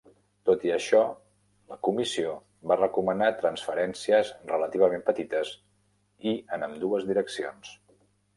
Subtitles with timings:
[0.49, 1.01] Tot i això,
[1.73, 2.31] la Comissió
[2.71, 5.53] va recomanar transferències relativament petites
[6.33, 7.73] i en ambdues direccions.